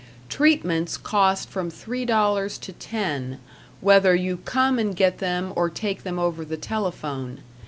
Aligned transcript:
Treatments 0.29 0.97
cost 0.97 1.47
from 1.47 1.69
three 1.69 2.05
dollars 2.05 2.57
to 2.57 2.73
ten, 2.73 3.37
whether 3.81 4.15
you 4.15 4.37
come 4.37 4.79
and 4.79 4.95
get 4.95 5.19
them 5.19 5.53
or 5.55 5.69
take 5.69 6.01
them 6.01 6.17
over 6.17 6.43
the 6.43 6.57
telephone. 6.57 7.43